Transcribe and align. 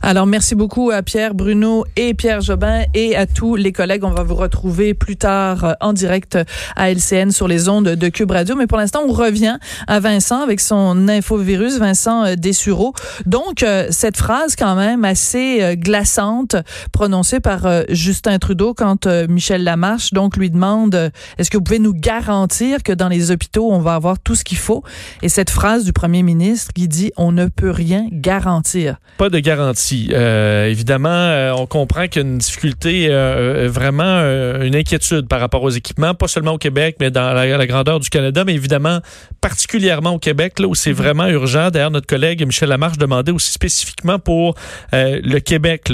Alors, 0.00 0.26
merci 0.26 0.54
beaucoup 0.54 0.90
à 0.90 1.02
Pierre 1.02 1.34
Bruno 1.34 1.84
et 1.96 2.14
Pierre 2.14 2.40
Jobin 2.40 2.82
et 2.94 3.14
à 3.14 3.26
tous 3.26 3.56
les 3.56 3.72
collègues. 3.72 4.04
On 4.04 4.12
va 4.12 4.22
vous 4.22 4.34
retrouver 4.34 4.94
plus 4.94 5.16
tard 5.16 5.64
euh, 5.64 5.72
en 5.80 5.92
direct 5.92 6.38
à 6.76 6.90
LCN 6.90 7.30
sur 7.30 7.46
les 7.48 7.68
ondes 7.68 7.88
de 7.88 8.08
Cube 8.08 8.30
Radio. 8.30 8.56
Mais 8.56 8.66
pour 8.66 8.78
l'instant, 8.78 9.02
on 9.06 9.12
revient 9.12 9.58
à 9.86 10.00
Vincent 10.00 10.40
avec 10.40 10.60
son 10.60 11.08
infovirus, 11.08 11.78
Vincent 11.78 12.24
euh, 12.24 12.34
Dessureau. 12.36 12.94
Donc, 13.26 13.62
euh, 13.62 13.88
cette 13.90 14.16
phrase 14.16 14.56
quand 14.56 14.76
même 14.76 15.04
assez 15.04 15.76
glaçante 15.76 16.56
prononcée 16.92 17.40
par 17.40 17.66
Justin 17.88 18.38
Trudeau 18.38 18.74
quand 18.74 19.06
Michel 19.28 19.64
Lamarche 19.64 20.12
donc 20.12 20.36
lui 20.36 20.50
demande 20.50 21.10
est-ce 21.38 21.50
que 21.50 21.56
vous 21.56 21.62
pouvez 21.62 21.78
nous 21.78 21.94
garantir 21.94 22.82
que 22.82 22.92
dans 22.92 23.08
les 23.08 23.30
hôpitaux, 23.30 23.70
on 23.70 23.80
va 23.80 23.94
avoir 23.94 24.18
tout 24.18 24.34
ce 24.34 24.44
qu'il 24.44 24.58
faut? 24.58 24.82
Et 25.22 25.28
cette 25.28 25.50
phrase 25.50 25.84
du 25.84 25.92
premier 25.92 26.22
ministre 26.22 26.72
qui 26.72 26.88
dit 26.88 27.12
on 27.16 27.32
ne 27.32 27.46
peut 27.46 27.70
rien 27.70 28.06
garantir. 28.12 28.96
Pas 29.18 29.30
de 29.30 29.38
garantie 29.38 29.81
euh, 30.12 30.66
évidemment, 30.66 31.08
euh, 31.08 31.52
on 31.52 31.66
comprend 31.66 32.06
qu'il 32.06 32.22
y 32.22 32.24
a 32.24 32.28
une 32.28 32.38
difficulté, 32.38 33.08
euh, 33.10 33.68
vraiment 33.70 34.20
une 34.60 34.74
inquiétude 34.74 35.28
par 35.28 35.40
rapport 35.40 35.62
aux 35.62 35.70
équipements, 35.70 36.14
pas 36.14 36.28
seulement 36.28 36.52
au 36.52 36.58
Québec, 36.58 36.96
mais 37.00 37.10
dans 37.10 37.32
la, 37.32 37.66
grandeur 37.66 38.00
du 38.00 38.10
Canada, 38.10 38.44
mais 38.44 38.54
évidemment 38.54 39.00
particulièrement 39.40 40.10
au 40.10 40.18
Québec, 40.18 40.58
là 40.58 40.66
où 40.66 40.74
c'est 40.74 40.90
mm-hmm. 40.90 40.94
vraiment 40.94 41.26
urgent. 41.26 41.70
D'ailleurs, 41.70 41.90
notre 41.90 42.06
collègue 42.06 42.44
Michel 42.46 42.68
Lamarche 42.68 42.98
demandait 42.98 43.32
aussi 43.32 43.52
spécifiquement 43.52 44.18
pour 44.18 44.54
le 44.92 45.38
Québec. 45.38 45.92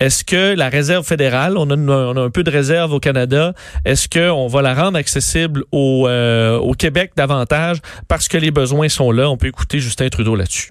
Est-ce 0.00 0.24
que 0.24 0.54
la 0.54 0.68
réserve 0.68 1.06
fédérale, 1.06 1.56
on 1.56 1.70
a, 1.70 1.76
on 1.76 2.16
a, 2.16 2.20
un 2.20 2.30
peu 2.30 2.42
de 2.42 2.50
réserve 2.50 2.92
au 2.92 3.00
Canada, 3.00 3.54
est-ce 3.84 4.08
qu'on 4.08 4.46
va 4.48 4.62
la 4.62 4.74
rendre 4.74 4.98
accessible 4.98 5.64
au, 5.72 6.08
au 6.08 6.72
Québec 6.72 7.12
davantage 7.16 7.78
parce 8.08 8.28
que 8.28 8.36
les 8.36 8.50
besoins 8.50 8.88
sont 8.88 9.12
là? 9.12 9.30
On 9.30 9.36
peut 9.36 9.48
écouter 9.48 9.78
Justin 9.78 10.08
Trudeau 10.08 10.36
là-dessus. 10.36 10.70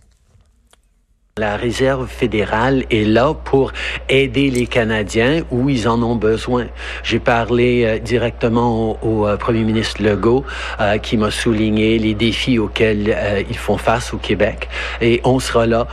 La 1.40 1.58
réserve 1.58 2.05
fédérale 2.05 2.86
est 2.92 3.08
là 3.08 3.34
pour 3.34 3.72
aider 4.08 4.52
les 4.52 4.68
Canadiens 4.68 5.42
où 5.50 5.68
ils 5.68 5.88
en 5.88 6.04
ont 6.04 6.16
besoin. 6.16 6.67
J'ai 7.02 7.17
parlé 7.17 7.86
euh, 7.86 7.98
directement 7.98 9.03
au, 9.03 9.26
euh, 9.26 9.36
premier 9.36 9.64
ministre 9.64 10.04
Legault 10.04 10.45
euh, 10.80 11.00
qui 11.00 11.17
m'a 11.17 11.31
souligné 11.31 11.98
les 11.98 12.14
défis 12.14 12.59
auxquels 12.59 13.17
ils 13.50 13.58
font 13.58 13.78
face 13.78 14.14
au 14.14 14.17
Québec 14.17 14.70
et 15.02 15.22
on 15.23 15.39
sera 15.39 15.66
là 15.66 15.88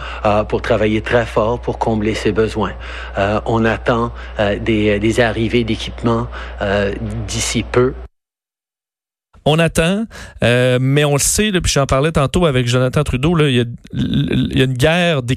pour 0.51 0.61
travailler 0.61 1.01
très 1.01 1.25
fort 1.25 1.59
pour 1.59 1.79
combler 1.79 2.13
ces 2.13 2.33
besoins. 2.33 2.73
on 3.47 3.65
attend 3.65 4.13
des, 4.61 4.99
des 4.99 5.21
arrivées 5.21 5.65
d'équipements 5.65 6.27
d'ici 7.27 7.63
peu. 7.63 7.95
On 9.47 9.59
attend, 9.59 10.05
euh, 10.45 10.79
mais 10.81 11.05
on 11.05 11.15
le 11.15 11.19
sait, 11.19 11.51
puis 11.51 11.73
j'en 11.73 11.87
parlais 11.87 12.13
tantôt 12.13 12.45
avec 12.45 12.67
Jonathan 12.67 13.03
Trudeau, 13.03 13.35
là, 13.35 13.49
il, 13.49 13.57
y 13.57 13.61
a, 13.61 13.65
il 13.95 14.59
y 14.59 14.61
a 14.61 14.65
une 14.65 14.75
guerre 14.75 15.23
de, 15.23 15.35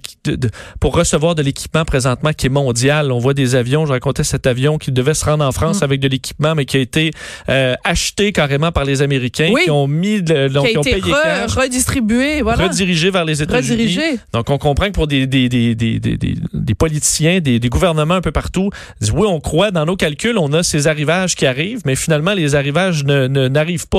pour 0.81 0.93
recevoir 0.93 1.35
de 1.35 1.41
l'équipement 1.41 1.85
présentement 1.85 2.33
qui 2.33 2.47
est 2.47 2.49
mondial. 2.49 3.13
On 3.13 3.19
voit 3.19 3.33
des 3.33 3.55
avions, 3.55 3.85
je 3.85 3.93
racontais 3.93 4.25
cet 4.25 4.45
avion 4.45 4.77
qui 4.77 4.91
devait 4.91 5.13
se 5.13 5.23
rendre 5.23 5.45
en 5.45 5.53
France 5.53 5.79
mm. 5.79 5.83
avec 5.85 5.99
de 6.01 6.09
l'équipement, 6.09 6.53
mais 6.53 6.65
qui 6.65 6.75
a 6.77 6.79
été 6.81 7.11
euh, 7.47 7.75
acheté 7.85 8.33
carrément 8.33 8.73
par 8.73 8.83
les 8.83 9.01
Américains, 9.01 9.53
qui 9.63 9.71
ont 9.71 9.87
mis, 9.87 10.21
de, 10.21 10.49
donc, 10.49 10.67
qui 10.67 10.77
ont 10.77 10.83
payé 10.83 11.13
redistribué, 11.47 12.41
voilà. 12.41 12.67
redirigé 12.67 13.09
vers 13.09 13.23
les 13.23 13.41
États-Unis. 13.41 13.99
Donc 14.33 14.49
on 14.49 14.57
comprend 14.57 14.87
que 14.87 14.91
pour 14.91 15.07
des, 15.07 15.27
des, 15.27 15.47
des, 15.47 15.75
des, 15.75 15.99
des, 15.99 16.17
des 16.53 16.75
politiciens, 16.75 17.39
des, 17.39 17.57
des 17.59 17.69
gouvernements 17.69 18.15
un 18.15 18.21
peu 18.21 18.33
partout, 18.33 18.69
disent, 18.99 19.11
oui, 19.11 19.27
on 19.27 19.39
croit 19.39 19.71
dans 19.71 19.85
nos 19.85 19.95
calculs, 19.95 20.37
on 20.37 20.51
a 20.51 20.61
ces 20.61 20.87
arrivages 20.87 21.35
qui 21.35 21.45
arrivent, 21.45 21.81
mais 21.85 21.95
finalement 21.95 22.33
les 22.33 22.55
arrivages 22.55 23.05
ne, 23.05 23.27
n'arrivent 23.27 23.87
pas. 23.87 23.92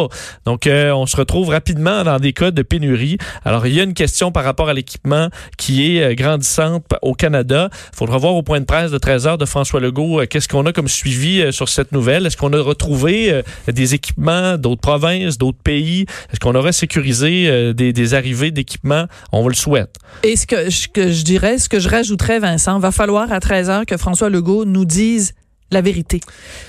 Donc, 0.44 0.66
euh, 0.66 0.92
on 0.92 1.06
se 1.06 1.16
retrouve 1.16 1.48
rapidement 1.48 2.04
dans 2.04 2.18
des 2.18 2.32
cas 2.32 2.50
de 2.50 2.62
pénurie. 2.62 3.18
Alors, 3.44 3.66
il 3.66 3.74
y 3.74 3.80
a 3.80 3.84
une 3.84 3.94
question 3.94 4.32
par 4.32 4.44
rapport 4.44 4.68
à 4.68 4.74
l'équipement 4.74 5.28
qui 5.56 5.96
est 5.96 6.02
euh, 6.02 6.14
grandissante 6.14 6.84
au 7.02 7.14
Canada. 7.14 7.68
Il 7.92 7.96
faudra 7.96 8.18
voir 8.18 8.34
au 8.34 8.42
point 8.42 8.60
de 8.60 8.64
presse 8.64 8.90
de 8.90 8.98
13 8.98 9.26
heures 9.26 9.38
de 9.38 9.44
François 9.44 9.80
Legault 9.80 10.20
euh, 10.20 10.26
qu'est-ce 10.26 10.48
qu'on 10.48 10.66
a 10.66 10.72
comme 10.72 10.88
suivi 10.88 11.52
sur 11.52 11.68
cette 11.68 11.92
nouvelle. 11.92 12.26
Est-ce 12.26 12.36
qu'on 12.36 12.52
a 12.52 12.60
retrouvé 12.60 13.42
des 13.68 13.94
équipements 13.94 14.56
d'autres 14.56 14.80
provinces, 14.80 15.38
d'autres 15.38 15.62
pays? 15.62 16.06
Est-ce 16.32 16.40
qu'on 16.40 16.54
aurait 16.54 16.72
sécurisé 16.72 17.72
des, 17.74 18.14
arrivées 18.14 18.50
d'équipements? 18.50 19.06
On 19.32 19.46
le 19.48 19.54
souhaite. 19.54 19.96
Et 20.22 20.36
ce 20.36 20.46
que, 20.46 20.70
ce 20.70 20.88
que 20.88 21.10
je 21.10 21.22
dirais, 21.22 21.58
ce 21.58 21.68
que 21.68 21.78
je 21.78 21.88
rajouterais, 21.88 22.38
Vincent, 22.38 22.78
va 22.78 22.90
falloir 22.90 23.32
à 23.32 23.40
13 23.40 23.70
heures 23.70 23.86
que 23.86 23.96
François 23.96 24.30
Legault 24.30 24.64
nous 24.64 24.84
dise 24.84 25.34
la 25.74 25.82
vérité. 25.82 26.20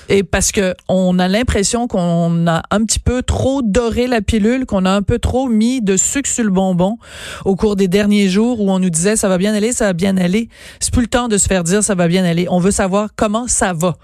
Et 0.09 0.23
parce 0.23 0.51
que 0.51 0.75
on 0.89 1.17
a 1.19 1.27
l'impression 1.29 1.87
qu'on 1.87 2.47
a 2.47 2.63
un 2.71 2.83
petit 2.83 2.99
peu 2.99 3.21
trop 3.21 3.61
doré 3.61 4.07
la 4.07 4.21
pilule, 4.21 4.65
qu'on 4.65 4.83
a 4.85 4.91
un 4.91 5.01
peu 5.01 5.19
trop 5.19 5.47
mis 5.47 5.81
de 5.81 5.95
sucre 5.95 6.29
sur 6.29 6.43
le 6.43 6.49
bonbon 6.49 6.97
au 7.45 7.55
cours 7.55 7.77
des 7.77 7.87
derniers 7.87 8.27
jours 8.27 8.59
où 8.59 8.69
on 8.69 8.79
nous 8.79 8.89
disait 8.89 9.15
ça 9.15 9.29
va 9.29 9.37
bien 9.37 9.53
aller, 9.53 9.71
ça 9.71 9.85
va 9.85 9.93
bien 9.93 10.17
aller. 10.17 10.49
C'est 10.79 10.91
plus 10.91 11.03
le 11.03 11.07
temps 11.07 11.29
de 11.29 11.37
se 11.37 11.47
faire 11.47 11.63
dire 11.63 11.83
ça 11.83 11.95
va 11.95 12.07
bien 12.07 12.25
aller. 12.25 12.47
On 12.49 12.59
veut 12.59 12.71
savoir 12.71 13.09
comment 13.15 13.47
ça 13.47 13.71
va. 13.73 13.95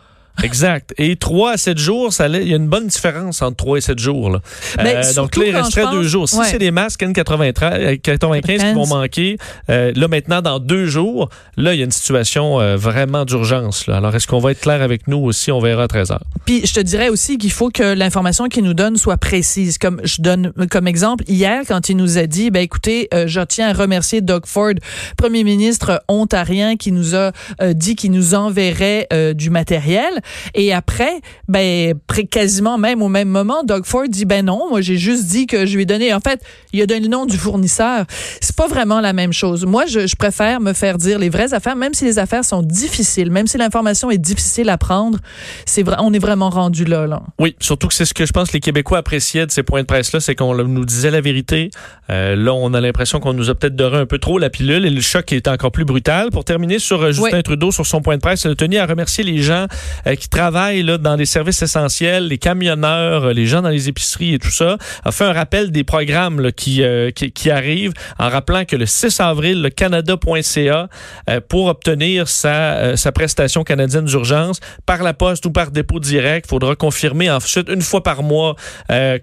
Exact. 0.43 0.93
Et 0.97 1.15
3 1.15 1.51
à 1.51 1.57
7 1.57 1.77
jours, 1.77 2.13
ça, 2.13 2.27
il 2.27 2.47
y 2.47 2.53
a 2.53 2.57
une 2.57 2.67
bonne 2.67 2.87
différence 2.87 3.41
entre 3.41 3.57
3 3.57 3.77
et 3.77 3.81
7 3.81 3.99
jours. 3.99 4.29
Là. 4.29 4.41
Euh, 4.79 5.13
donc 5.13 5.35
là, 5.35 5.45
il 5.45 5.55
resterait 5.55 5.91
deux 5.91 6.03
jours. 6.03 6.27
Si 6.27 6.37
c'est 6.45 6.57
des 6.57 6.71
masques 6.71 7.01
N95 7.01 8.69
qui 8.69 8.73
vont 8.73 8.87
manquer, 8.87 9.37
euh, 9.69 9.91
là 9.95 10.07
maintenant, 10.07 10.41
dans 10.41 10.59
deux 10.59 10.85
jours, 10.85 11.29
là, 11.57 11.73
il 11.73 11.79
y 11.79 11.81
a 11.81 11.85
une 11.85 11.91
situation 11.91 12.59
euh, 12.59 12.75
vraiment 12.75 13.25
d'urgence. 13.25 13.87
Alors, 13.87 14.15
est-ce 14.15 14.27
qu'on 14.27 14.39
va 14.39 14.51
être 14.51 14.61
clair 14.61 14.81
avec 14.81 15.07
nous 15.07 15.17
aussi? 15.17 15.51
On 15.51 15.59
verra 15.59 15.83
à 15.83 15.87
13 15.87 16.11
heures. 16.11 16.23
Puis, 16.45 16.65
je 16.65 16.73
te 16.73 16.79
dirais 16.79 17.09
aussi 17.09 17.37
qu'il 17.37 17.51
faut 17.51 17.69
que 17.69 17.93
l'information 17.93 18.47
qu'il 18.47 18.63
nous 18.63 18.73
donne 18.73 18.97
soit 18.97 19.17
précise. 19.17 19.77
Comme 19.77 20.01
je 20.03 20.21
donne 20.21 20.53
comme 20.69 20.87
exemple, 20.87 21.23
hier, 21.27 21.63
quand 21.67 21.89
il 21.89 21.97
nous 21.97 22.17
a 22.17 22.25
dit, 22.25 22.51
ben 22.51 22.61
écoutez, 22.61 23.09
je 23.25 23.41
tiens 23.41 23.69
à 23.69 23.73
remercier 23.73 24.21
Doug 24.21 24.45
Ford, 24.45 24.73
premier 25.17 25.43
ministre 25.43 26.03
ontarien, 26.07 26.75
qui 26.77 26.91
nous 26.91 27.15
a 27.15 27.31
dit 27.73 27.95
qu'il 27.95 28.11
nous 28.11 28.33
enverrait 28.33 29.07
du 29.35 29.49
matériel. 29.49 30.21
Et 30.53 30.73
après, 30.73 31.21
ben, 31.47 31.93
quasiment 32.29 32.77
même 32.77 33.01
au 33.01 33.09
même 33.09 33.29
moment, 33.29 33.63
Doug 33.63 33.85
Ford 33.85 34.07
dit, 34.07 34.25
ben 34.25 34.45
non, 34.45 34.69
moi, 34.69 34.81
j'ai 34.81 34.97
juste 34.97 35.25
dit 35.27 35.47
que 35.47 35.65
je 35.65 35.75
lui 35.75 35.83
ai 35.83 35.85
donné, 35.85 36.13
en 36.13 36.19
fait, 36.19 36.41
il 36.73 36.81
a 36.81 36.85
donné 36.85 37.01
le 37.01 37.07
nom 37.07 37.25
du 37.25 37.37
fournisseur. 37.37 38.05
C'est 38.39 38.55
pas 38.55 38.67
vraiment 38.67 39.01
la 39.01 39.13
même 39.13 39.33
chose. 39.33 39.65
Moi, 39.65 39.85
je, 39.85 40.07
je 40.07 40.15
préfère 40.15 40.59
me 40.59 40.73
faire 40.73 40.97
dire 40.97 41.19
les 41.19 41.29
vraies 41.29 41.53
affaires, 41.53 41.75
même 41.75 41.93
si 41.93 42.05
les 42.05 42.19
affaires 42.19 42.45
sont 42.45 42.61
difficiles, 42.61 43.31
même 43.31 43.47
si 43.47 43.57
l'information 43.57 44.11
est 44.11 44.17
difficile 44.17 44.69
à 44.69 44.77
prendre, 44.77 45.19
c'est 45.65 45.83
vrai, 45.83 45.97
on 45.99 46.13
est 46.13 46.19
vraiment 46.19 46.49
rendu 46.49 46.85
là, 46.85 47.07
là. 47.07 47.23
Oui, 47.39 47.55
surtout 47.59 47.87
que 47.87 47.93
c'est 47.93 48.05
ce 48.05 48.13
que 48.13 48.25
je 48.25 48.31
pense 48.31 48.49
que 48.49 48.53
les 48.53 48.59
Québécois 48.59 48.99
appréciaient 48.99 49.45
de 49.45 49.51
ces 49.51 49.63
points 49.63 49.81
de 49.81 49.87
presse-là, 49.87 50.19
c'est 50.19 50.35
qu'on 50.35 50.55
nous 50.55 50.85
disait 50.85 51.11
la 51.11 51.21
vérité. 51.21 51.69
Euh, 52.09 52.35
là, 52.35 52.53
on 52.53 52.73
a 52.73 52.81
l'impression 52.81 53.19
qu'on 53.19 53.33
nous 53.33 53.49
a 53.49 53.55
peut-être 53.55 53.75
doré 53.75 53.97
un 53.97 54.05
peu 54.05 54.19
trop 54.19 54.37
la 54.37 54.49
pilule 54.49 54.85
et 54.85 54.89
le 54.89 55.01
choc 55.01 55.31
est 55.31 55.47
encore 55.47 55.71
plus 55.71 55.85
brutal. 55.85 56.29
Pour 56.31 56.45
terminer 56.45 56.79
sur 56.79 57.01
euh, 57.01 57.11
Justin 57.11 57.41
Trudeau, 57.41 57.71
sur 57.71 57.85
son 57.85 58.01
point 58.01 58.15
de 58.15 58.21
presse, 58.21 58.43
il 58.43 58.51
a 58.51 58.55
tenu 58.55 58.77
à 58.77 58.85
remercier 58.85 59.23
les 59.23 59.37
gens 59.37 59.65
euh, 60.11 60.15
qui 60.15 60.29
travaillent 60.29 60.83
là, 60.83 60.97
dans 60.97 61.15
les 61.15 61.25
services 61.25 61.61
essentiels, 61.61 62.27
les 62.27 62.37
camionneurs, 62.37 63.33
les 63.33 63.45
gens 63.45 63.61
dans 63.61 63.69
les 63.69 63.89
épiceries 63.89 64.35
et 64.35 64.39
tout 64.39 64.51
ça, 64.51 64.77
a 65.03 65.11
fait 65.11 65.25
un 65.25 65.33
rappel 65.33 65.71
des 65.71 65.83
programmes 65.83 66.39
là, 66.39 66.51
qui, 66.51 66.83
euh, 66.83 67.11
qui, 67.11 67.31
qui, 67.31 67.49
arrivent 67.49 67.93
en 68.19 68.29
rappelant 68.29 68.65
que 68.65 68.75
le 68.75 68.85
6 68.85 69.19
avril, 69.19 69.61
le 69.61 69.69
Canada.ca, 69.69 70.89
euh, 71.29 71.41
pour 71.47 71.65
obtenir 71.65 72.27
sa, 72.27 72.73
euh, 72.73 72.95
sa 72.95 73.11
prestation 73.11 73.63
canadienne 73.63 74.05
d'urgence 74.05 74.59
par 74.85 75.03
la 75.03 75.13
poste 75.13 75.45
ou 75.45 75.51
par 75.51 75.71
dépôt 75.71 75.99
direct, 75.99 76.45
il 76.47 76.49
faudra 76.49 76.75
confirmer 76.75 77.29
ensuite 77.29 77.69
une 77.69 77.81
fois 77.81 78.03
par 78.03 78.23
mois 78.23 78.55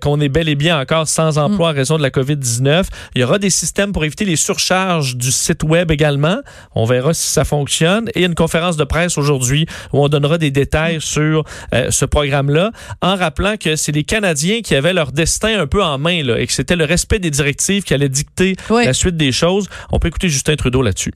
qu'on 0.01 0.21
est 0.21 0.29
bel 0.29 0.49
et 0.49 0.55
bien 0.55 0.81
encore 0.81 1.07
sans 1.09 1.39
emploi 1.39 1.71
en 1.71 1.73
raison 1.73 1.97
de 1.97 2.03
la 2.03 2.11
COVID-19. 2.11 2.85
Il 3.15 3.21
y 3.21 3.25
aura 3.25 3.39
des 3.39 3.51
systèmes 3.51 3.93
pour 3.93 4.05
éviter 4.05 4.25
les 4.25 4.37
surcharges 4.37 5.17
du 5.17 5.31
site 5.31 5.63
web 5.63 5.91
également. 5.91 6.39
On 6.75 6.85
verra 6.85 7.15
si 7.15 7.29
ça 7.29 7.45
fonctionne. 7.45 8.09
Et 8.15 8.25
une 8.25 8.35
conférence 8.35 8.77
de 8.77 8.85
presse 8.85 9.19
aujourd'hui 9.19 9.67
où 9.93 10.03
on 10.03 10.09
donnera 10.09 10.39
des 10.39 10.51
détails 10.51 10.78
sur 10.99 11.45
euh, 11.75 11.91
ce 11.91 12.05
programme-là, 12.05 12.71
en 13.03 13.17
rappelant 13.17 13.57
que 13.57 13.77
c'est 13.77 13.93
les 13.93 14.05
Canadiens 14.05 14.61
qui 14.63 14.75
avaient 14.75 14.93
leur 14.93 15.13
destin 15.13 15.61
un 15.61 15.67
peu 15.67 15.83
en 15.83 15.99
main 15.99 16.23
là, 16.23 16.39
et 16.39 16.47
que 16.47 16.53
c'était 16.53 16.77
le 16.77 16.85
respect 16.85 17.19
des 17.19 17.31
directives 17.31 17.83
qui 17.83 17.95
allait 17.95 18.09
dicter 18.09 18.57
la 18.71 18.93
suite 18.93 19.17
des 19.17 19.33
choses. 19.33 19.69
On 19.93 19.99
peut 19.99 20.09
écouter 20.09 20.29
Justin 20.29 20.57
Trudeau 20.57 20.83
là-dessus. 20.83 21.13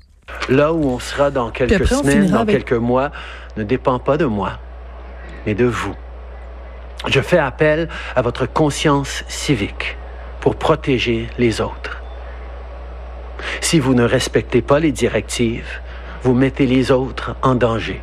Là 0.48 0.72
où 0.72 0.88
on 0.88 0.98
sera 0.98 1.30
dans 1.30 1.50
quelques 1.50 1.86
semaines, 1.86 2.30
dans 2.30 2.46
quelques 2.46 2.72
mois, 2.72 3.10
ne 3.56 3.64
dépend 3.64 3.98
pas 3.98 4.16
de 4.16 4.24
moi, 4.24 4.58
mais 5.46 5.54
de 5.54 5.64
vous. 5.64 5.94
Je 7.08 7.20
fais 7.20 7.38
appel 7.38 7.88
à 8.14 8.22
votre 8.22 8.46
conscience 8.46 9.24
civique 9.28 9.96
pour 10.40 10.56
protéger 10.56 11.28
les 11.38 11.60
autres. 11.60 12.02
Si 13.60 13.78
vous 13.78 13.94
ne 13.94 14.04
respectez 14.04 14.62
pas 14.62 14.78
les 14.78 14.92
directives, 14.92 15.80
vous 16.22 16.34
mettez 16.34 16.66
les 16.66 16.90
autres 16.90 17.36
en 17.42 17.54
danger. 17.54 18.00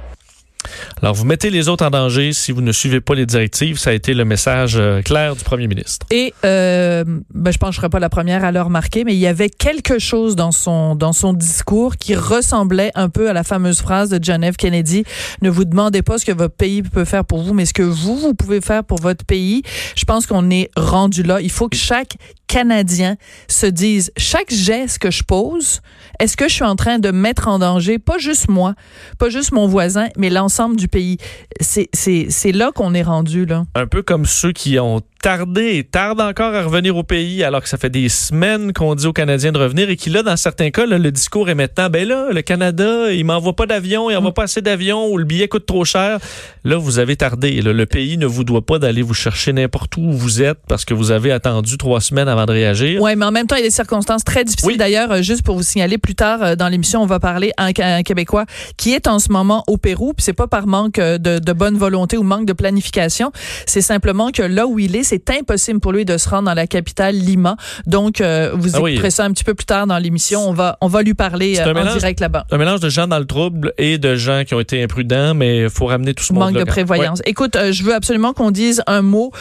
Alors, 1.01 1.15
vous 1.15 1.25
mettez 1.25 1.50
les 1.50 1.69
autres 1.69 1.85
en 1.85 1.89
danger 1.89 2.33
si 2.33 2.51
vous 2.51 2.61
ne 2.61 2.71
suivez 2.71 3.00
pas 3.00 3.15
les 3.15 3.25
directives. 3.25 3.77
Ça 3.77 3.91
a 3.91 3.94
été 3.94 4.13
le 4.13 4.25
message 4.25 4.75
euh, 4.75 5.01
clair 5.01 5.35
du 5.35 5.44
premier 5.44 5.67
ministre. 5.67 6.06
Et 6.11 6.33
euh, 6.44 7.03
ben, 7.33 7.51
je 7.51 7.57
pense 7.57 7.69
que 7.69 7.75
je 7.75 7.77
ne 7.77 7.81
serai 7.81 7.89
pas 7.89 8.00
la 8.00 8.09
première 8.09 8.44
à 8.44 8.51
le 8.51 8.61
remarquer, 8.61 9.03
mais 9.03 9.13
il 9.13 9.19
y 9.19 9.27
avait 9.27 9.50
quelque 9.50 10.00
chose 10.00 10.35
dans 10.35 10.51
son, 10.51 10.95
dans 10.95 11.13
son 11.13 11.33
discours 11.33 11.95
qui 11.95 12.15
ressemblait 12.15 12.91
un 12.95 13.09
peu 13.09 13.29
à 13.29 13.33
la 13.33 13.44
fameuse 13.44 13.79
phrase 13.79 14.09
de 14.09 14.19
John 14.21 14.44
F. 14.44 14.57
Kennedy. 14.57 15.03
Ne 15.41 15.50
vous 15.50 15.65
demandez 15.65 16.01
pas 16.01 16.17
ce 16.17 16.25
que 16.25 16.31
votre 16.33 16.56
pays 16.56 16.83
peut 16.83 17.05
faire 17.05 17.23
pour 17.23 17.41
vous, 17.41 17.53
mais 17.53 17.65
ce 17.65 17.73
que 17.73 17.83
vous, 17.83 18.17
vous 18.17 18.33
pouvez 18.33 18.59
faire 18.59 18.83
pour 18.83 19.00
votre 19.00 19.23
pays. 19.25 19.63
Je 19.95 20.05
pense 20.05 20.27
qu'on 20.27 20.50
est 20.50 20.69
rendu 20.75 21.23
là. 21.23 21.39
Il 21.41 21.51
faut 21.51 21.69
que 21.69 21.77
chaque 21.77 22.17
Canadiens 22.50 23.16
se 23.48 23.68
disent 23.68 24.12
chaque 24.18 24.51
geste 24.51 24.98
que 24.98 25.12
je 25.12 25.24
pose, 25.24 25.81
est-ce 26.19 26.36
que 26.36 26.50
je 26.50 26.54
suis 26.56 26.66
en 26.66 26.75
train 26.75 26.98
de 26.98 27.12
mettre 27.12 27.48
en 27.48 27.60
danger 27.60 28.00
pas 28.00 28.18
juste 28.18 28.50
moi, 28.50 28.74
pas 29.19 29.30
juste 29.30 29.51
mon 29.54 29.68
voisin, 29.68 30.07
mais 30.18 30.31
l'ensemble 30.31 30.75
du 30.75 30.88
pays? 30.88 31.18
C'est 31.62 32.51
là 32.51 32.72
qu'on 32.74 32.94
est 32.96 33.04
rendu, 33.04 33.46
là. 33.46 33.66
Un 33.75 33.86
peu 33.86 34.01
comme 34.01 34.25
ceux 34.25 34.51
qui 34.51 34.80
ont 34.80 35.01
tardé 35.21 35.77
et 35.77 35.83
tardent 35.83 36.21
encore 36.21 36.56
à 36.56 36.63
revenir 36.63 36.95
au 36.95 37.04
pays 37.04 37.44
alors 37.44 37.62
que 37.62 37.68
ça 37.68 37.77
fait 37.77 37.89
des 37.89 38.07
semaines 38.07 38.71
qu'on 38.71 38.95
dit 38.95 39.06
aux 39.06 39.13
Canadiens 39.13 39.51
de 39.51 39.57
revenir 39.57 39.89
et 39.89 39.98
qui 39.98 40.10
là 40.10 40.24
dans 40.24 40.38
certains 40.38 40.71
cas 40.71 40.86
le 40.86 41.12
discours 41.12 41.50
est 41.50 41.56
maintenant 41.56 41.89
ben 41.89 42.07
là 42.07 42.27
le 42.31 42.42
Canada 42.42 43.12
il 43.12 43.25
m'envoie 43.25 43.56
pas 43.56 43.66
d'avion 43.66 44.10
il 44.10 44.16
envoie 44.16 44.33
pas 44.33 44.44
assez 44.44 44.62
d'avions 44.62 45.07
ou 45.07 45.18
le 45.18 45.25
billet 45.25 45.48
coûte 45.48 45.66
trop 45.66 45.83
cher. 45.83 46.19
Là 46.63 46.77
vous 46.77 47.00
avez 47.00 47.18
tardé 47.18 47.62
le 47.62 47.86
pays 47.86 48.18
ne 48.18 48.25
vous 48.25 48.44
doit 48.44 48.66
pas 48.66 48.80
d'aller 48.80 49.01
vous 49.01 49.13
chercher 49.13 49.51
n'importe 49.51 49.98
où 49.98 50.12
vous 50.12 50.42
êtes 50.42 50.60
parce 50.68 50.86
que 50.86 50.94
vous 50.94 51.12
avez 51.12 51.31
attendu 51.31 51.77
trois 51.77 52.00
semaines 52.00 52.30
avant 52.30 52.45
de 52.45 52.54
réagir. 52.54 53.01
Oui 53.01 53.15
mais 53.18 53.25
en 53.25 53.31
même 53.31 53.48
temps 53.48 53.56
il 53.56 53.60
y 53.60 53.63
a 53.63 53.68
des 53.68 53.72
circonstances 53.72 54.24
très 54.24 54.45
difficiles. 54.45 54.77
D'ailleurs 54.77 55.12
euh, 55.12 55.22
juste 55.22 55.44
pour 55.44 55.57
vous 55.57 55.63
signaler 55.63 55.98
plus 55.98 56.15
tard 56.15 56.42
euh, 56.42 56.56
dans 56.56 56.69
l'émission 56.69 57.01
on 57.01 57.07
va 57.07 57.19
parler 57.19 57.51
à 57.57 57.65
un, 57.65 58.04
Québécois 58.04 58.45
qui 58.77 58.94
est 58.94 59.07
en 59.07 59.19
ce 59.19 59.31
moment 59.31 59.63
au 59.68 59.77
Pérou 59.77 60.13
puis 60.13 60.24
c'est 60.24 60.33
pas 60.33 60.48
par 60.48 60.65
manque 60.65 61.00
euh, 61.00 61.18
de, 61.18 61.39
de 61.39 61.54
bonne 61.54 61.77
volonté 61.77 62.18
ou 62.18 62.24
manque 62.24 62.45
de 62.45 62.54
planification. 62.54 63.31
C'est 63.65 63.81
simplement 63.81 64.31
que 64.31 64.44
là 64.44 64.65
où 64.65 64.80
il 64.80 64.95
est 64.95 65.08
c'est 65.09 65.29
impossible 65.31 65.79
pour 65.79 65.91
lui 65.91 66.06
de 66.06 66.17
se 66.17 66.29
rendre 66.29 66.44
dans 66.44 66.53
la 66.53 66.67
capitale 66.67 67.15
Lima. 67.15 67.57
Donc, 67.88 68.21
euh, 68.21 68.51
vous 68.53 68.75
ah 68.75 68.88
écouterez 68.88 69.09
ça 69.09 69.25
un 69.25 69.31
petit 69.31 69.44
peu 69.44 69.56
plus 69.56 69.65
tard 69.65 69.88
dans 69.88 69.97
l'émission. 69.97 70.47
On 70.47 70.53
va, 70.53 70.77
on 70.81 70.88
va 70.88 71.01
lui 71.01 71.15
parler 71.15 71.59
euh, 71.59 71.73
en 71.73 71.94
direct 71.94 72.19
là-bas. 72.19 72.45
Un 72.51 72.57
mélange 72.57 72.79
de 72.79 72.89
gens 72.89 73.07
dans 73.07 73.17
le 73.17 73.25
trouble 73.25 73.73
et 73.79 73.97
de 73.97 74.15
gens 74.15 74.44
qui 74.45 74.53
ont 74.53 74.59
été 74.59 74.83
imprudents, 74.83 75.33
mais 75.33 75.63
il 75.63 75.69
faut 75.69 75.88
ramener 75.88 76.13
tout 76.13 76.23
ce 76.23 76.31
monde 76.31 76.53
Manque 76.53 76.59
de 76.59 76.63
prévoyance. 76.63 77.21
Écoute, 77.25 77.56
euh, 77.56 77.71
je 77.71 77.83
veux 77.83 77.95
absolument 77.95 78.33
qu'on 78.33 78.51
dise 78.51 78.83
un 78.85 79.01
mot 79.01 79.31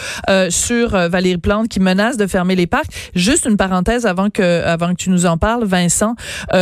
sur 0.49 0.91
Valérie 0.91 1.38
Plante 1.38 1.69
qui 1.69 1.81
menace 1.81 2.17
de 2.17 2.26
fermer 2.26 2.56
les 2.56 2.67
parcs. 2.67 2.91
Juste 3.14 3.44
une 3.44 3.56
parenthèse 3.56 4.06
avant 4.06 4.31
que, 4.31 4.64
avant 4.64 4.91
que 4.91 4.97
tu 4.97 5.11
nous 5.11 5.26
en 5.26 5.37
parles, 5.37 5.64
Vincent. 5.64 6.14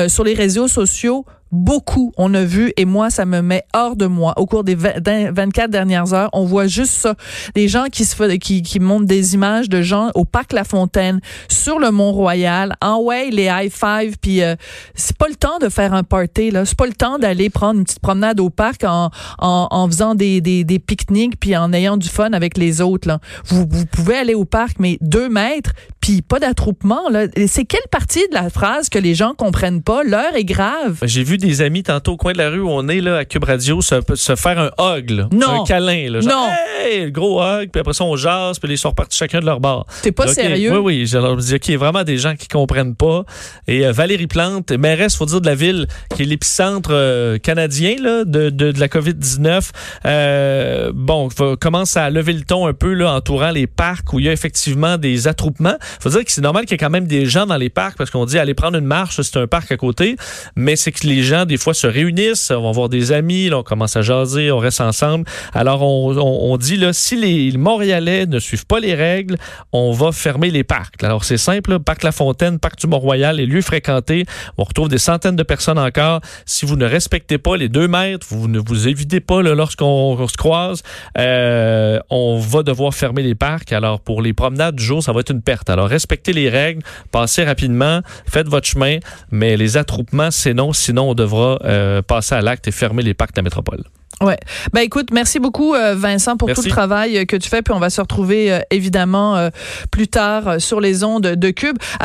sur 0.09 0.25
les 0.25 0.35
réseaux 0.35 0.69
sociaux, 0.69 1.25
beaucoup, 1.53 2.13
on 2.17 2.33
a 2.35 2.45
vu, 2.45 2.73
et 2.77 2.85
moi, 2.85 3.11
ça 3.11 3.25
me 3.25 3.41
met 3.41 3.65
hors 3.75 3.97
de 3.97 4.07
moi. 4.07 4.35
Au 4.37 4.47
cours 4.47 4.65
des 4.65 4.75
24 4.75 5.71
dernières 5.71 6.13
heures, 6.13 6.31
on 6.33 6.45
voit 6.45 6.67
juste 6.67 6.93
ça. 6.93 7.15
Des 7.55 7.69
gens 7.69 7.85
qui 7.91 8.05
se 8.05 8.37
qui, 8.37 8.63
qui 8.63 8.81
montrent 8.81 9.07
des 9.07 9.35
images 9.35 9.69
de 9.69 9.83
gens 9.83 10.11
au 10.15 10.25
parc 10.25 10.53
La 10.53 10.65
Fontaine, 10.65 11.21
sur 11.49 11.79
le 11.79 11.91
Mont-Royal, 11.91 12.75
en 12.83 13.01
way, 13.01 13.31
les 13.31 13.45
high 13.45 13.73
five, 13.73 14.17
puis 14.21 14.43
euh, 14.43 14.57
c'est 14.95 15.17
pas 15.17 15.29
le 15.29 15.37
temps 15.37 15.59
de 15.61 15.69
faire 15.69 15.95
un 15.95 16.03
party, 16.03 16.51
là. 16.51 16.65
C'est 16.65 16.77
pas 16.77 16.87
le 16.87 16.93
temps 16.93 17.19
d'aller 17.19 17.51
prendre 17.51 17.79
une 17.79 17.85
petite 17.85 18.01
promenade 18.01 18.41
au 18.41 18.51
parc 18.51 18.85
en, 18.85 19.11
en, 19.39 19.69
en 19.71 19.87
faisant 19.87 20.15
des, 20.15 20.41
des, 20.41 20.65
des 20.65 20.79
pique-niques, 20.79 21.39
puis 21.39 21.57
en 21.57 21.73
ayant 21.73 21.97
du 21.97 22.09
fun 22.09 22.33
avec 22.33 22.59
les 22.59 22.81
autres, 22.81 23.09
là. 23.09 23.21
Vous, 23.47 23.67
vous 23.69 23.87
pouvez 23.87 24.17
aller 24.17 24.35
au 24.35 24.45
parc, 24.45 24.79
mais 24.79 24.99
deux 25.01 25.29
mètres, 25.29 25.73
puis 26.07 26.23
pas 26.23 26.39
d'attroupement, 26.39 27.09
là. 27.11 27.27
C'est 27.49 27.65
quelle 27.65 27.81
partie 27.91 28.21
de 28.31 28.35
la 28.35 28.49
phrase 28.49 28.89
que 28.89 28.99
les 29.01 29.17
gens 29.17 29.35
comprennent 29.35 29.83
pas? 29.83 30.05
L'heure 30.05 30.37
est 30.37 30.45
grave. 30.45 30.99
J'ai 31.03 31.25
vu 31.25 31.37
des 31.37 31.63
amis 31.63 31.83
tantôt 31.83 32.13
au 32.13 32.17
coin 32.17 32.33
de 32.33 32.39
la 32.39 32.49
rue 32.49 32.61
où 32.61 32.71
on 32.71 32.87
est 32.87 33.01
là 33.01 33.17
à 33.17 33.25
Cube 33.25 33.43
Radio 33.43 33.83
se, 33.83 33.97
se 34.15 34.37
faire 34.37 34.57
un 34.61 34.71
hug, 34.79 35.27
non. 35.33 35.63
un 35.63 35.65
câlin. 35.65 36.09
Là, 36.09 36.21
non. 36.21 36.47
Hey, 36.79 37.11
gros 37.11 37.43
hug, 37.43 37.71
puis 37.73 37.81
après 37.81 37.93
ça 37.93 38.05
on 38.05 38.15
jase, 38.15 38.61
puis 38.61 38.73
ils 38.73 38.79
sont 38.79 38.91
repartis 38.91 39.19
chacun 39.19 39.41
de 39.41 39.47
leur 39.47 39.59
bar. 39.59 39.85
T'es 40.03 40.13
pas 40.13 40.29
sérieux? 40.29 40.75
Oui, 40.75 40.79
oui. 40.79 41.07
Je 41.07 41.19
leur 41.19 41.37
dis, 41.39 41.57
OK, 41.57 41.67
il 41.67 41.73
y 41.73 41.75
a 41.75 41.79
vraiment 41.79 42.05
des 42.05 42.19
gens 42.19 42.37
qui 42.37 42.47
comprennent 42.47 42.95
pas. 42.95 43.25
Et 43.67 43.85
euh, 43.85 43.91
Valérie 43.91 44.29
Plante, 44.29 44.71
mairesse, 44.71 45.17
faut 45.17 45.27
dire, 45.27 45.41
de 45.41 45.47
la 45.47 45.57
ville, 45.57 45.89
qui 46.15 46.23
est 46.23 46.27
l'épicentre 46.27 46.91
euh, 46.93 47.39
canadien 47.39 47.97
là, 48.01 48.25
de, 48.25 48.51
de, 48.51 48.71
de 48.71 48.79
la 48.79 48.87
COVID-19, 48.87 49.71
euh, 50.07 50.93
bon, 50.95 51.31
commence 51.61 51.97
à 51.97 52.11
lever 52.11 52.33
le 52.35 52.43
ton 52.43 52.69
un 52.69 52.75
peu 52.75 52.93
là, 52.93 53.13
entourant 53.13 53.51
les 53.51 53.67
parcs 53.67 54.13
où 54.13 54.21
il 54.21 54.27
y 54.27 54.29
a 54.29 54.33
effectivement 54.33 54.99
des 54.99 55.27
attroupements. 55.27 55.75
Faut 56.01 56.11
dire 56.11 56.25
que 56.25 56.33
c'est 56.33 56.41
normal 56.41 56.65
qu'il 56.65 56.73
y 56.73 56.75
ait 56.75 56.79
quand 56.79 56.91
même 56.91 57.07
des 57.07 57.27
gens 57.27 57.47
dans 57.47 57.57
les 57.57 57.71
parcs 57.71 57.97
parce 57.97 58.11
qu'on 58.11 58.25
dit 58.25 58.39
aller 58.39 58.55
prendre 58.55 58.79
une 58.79 58.85
marche, 58.85 59.21
c'est 59.21 59.37
un 59.39 59.47
parc 59.47 59.73
à 59.73 59.77
côté, 59.77 60.17
mais 60.55 60.77
c'est 60.77 60.93
que 60.93 61.07
les 61.07 61.23
gens, 61.23 61.45
des 61.45 61.57
fois, 61.57 61.75
se 61.75 61.87
réunissent, 61.87 62.51
on 62.51 62.63
va 62.63 62.73
voir 62.73 62.89
des 62.89 63.13
amis, 63.13 63.49
là, 63.49 63.59
on 63.59 63.63
commence 63.63 63.97
à 63.97 64.03
jaser, 64.03 64.51
on 64.51 64.59
reste 64.59 64.81
ensemble. 64.81 65.25
Alors, 65.53 65.83
on, 65.83 66.17
on, 66.17 66.57
dit, 66.57 66.77
là, 66.77 66.93
si 66.93 67.17
les 67.17 67.57
Montréalais 67.57 68.27
ne 68.27 68.39
suivent 68.39 68.67
pas 68.67 68.81
les 68.81 68.95
règles, 68.95 69.37
on 69.73 69.93
va 69.93 70.13
fermer 70.13 70.51
les 70.51 70.65
parcs. 70.65 71.03
Alors, 71.03 71.25
c'est 71.25 71.37
simple, 71.37 71.79
parc 71.81 72.03
La 72.03 72.13
Fontaine, 72.13 72.59
parc 72.59 72.79
du 72.79 72.87
Mont-Royal, 72.87 73.37
les 73.37 73.47
lieux 73.47 73.63
fréquentés, 73.63 74.25
on 74.59 74.65
retrouve 74.65 74.89
des 74.89 74.99
centaines 74.99 75.37
de 75.37 75.43
personnes 75.43 75.79
encore. 75.79 76.21
Si 76.45 76.67
vous 76.67 76.77
ne 76.77 76.85
respectez 76.85 77.39
pas 77.39 77.57
les 77.57 77.69
deux 77.69 77.89
mètres, 77.89 78.27
vous 78.31 78.49
ne 78.49 78.59
vous 78.59 78.89
évitez 78.89 79.21
pas 79.21 79.43
lorsqu'on 79.43 80.27
se 80.29 80.37
croise, 80.37 80.83
euh, 81.19 81.99
on 82.11 82.39
va 82.39 82.63
devoir 82.63 82.95
fermer 82.95 83.23
les 83.23 83.35
parcs. 83.35 83.73
Alors, 83.73 84.01
pour 84.01 84.23
les 84.23 84.33
promenades 84.33 84.77
du 84.77 84.85
jour, 84.85 85.03
ça 85.03 85.13
va 85.13 85.21
être 85.21 85.31
une 85.31 85.43
perte. 85.43 85.71
Alors, 85.71 85.86
respectez 85.87 86.33
les 86.33 86.49
règles, 86.49 86.83
passez 87.11 87.45
rapidement, 87.45 88.01
faites 88.27 88.49
votre 88.49 88.67
chemin, 88.67 88.99
mais 89.31 89.57
les 89.57 89.77
attroupements, 89.77 90.31
c'est 90.31 90.55
non, 90.55 90.73
sinon 90.73 91.11
on 91.11 91.15
devra 91.15 91.59
euh, 91.65 92.03
passer 92.03 92.35
à 92.35 92.43
l'acte 92.43 92.69
et 92.69 92.73
fermer 92.73 93.03
les 93.03 93.15
parcs 93.15 93.33
de 93.33 93.39
la 93.39 93.43
métropole. 93.43 93.83
Ouais. 94.23 94.39
Ben 94.73 94.81
écoute, 94.81 95.11
merci 95.13 95.39
beaucoup 95.39 95.75
euh, 95.75 95.95
Vincent 95.95 96.39
pour 96.39 96.51
tout 96.51 96.63
le 96.63 96.71
travail 96.71 97.27
que 97.27 97.37
tu 97.37 97.51
fais 97.51 97.61
puis 97.61 97.75
on 97.75 97.79
va 97.79 97.91
se 97.91 98.01
retrouver 98.01 98.51
euh, 98.51 98.61
évidemment 98.71 99.51
plus 99.91 100.09
tard 100.09 100.59
sur 100.59 100.81
les 100.81 101.05
ondes 101.05 101.27
de 101.27 101.51
Cube. 101.51 101.77